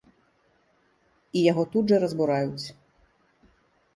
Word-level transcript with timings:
І 1.41 1.43
яго 1.51 1.65
тут 1.75 1.85
жа 1.93 1.97
разбураюць. 2.03 2.65